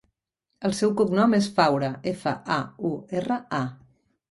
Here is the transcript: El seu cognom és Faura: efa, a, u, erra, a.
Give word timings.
El 0.69 0.71
seu 0.77 0.93
cognom 1.01 1.35
és 1.39 1.51
Faura: 1.59 1.91
efa, 2.15 2.35
a, 2.59 2.59
u, 2.91 2.93
erra, 3.21 3.41
a. 3.63 3.63